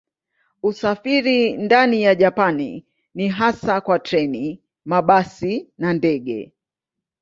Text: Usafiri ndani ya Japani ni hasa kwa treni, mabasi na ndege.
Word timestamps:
Usafiri 0.63 1.53
ndani 1.57 2.01
ya 2.03 2.15
Japani 2.15 2.85
ni 3.15 3.27
hasa 3.29 3.81
kwa 3.81 3.99
treni, 3.99 4.61
mabasi 4.85 5.69
na 5.77 5.93
ndege. 5.93 6.51